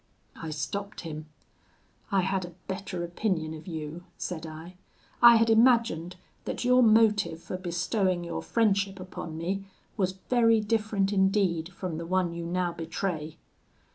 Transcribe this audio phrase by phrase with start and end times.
[0.35, 1.27] "I stopped him.
[2.11, 4.77] 'I had a better opinion of you,' said I;
[5.21, 9.63] 'I had imagined that your motive for bestowing your friendship upon me
[9.97, 13.37] was very different indeed from the one you now betray.'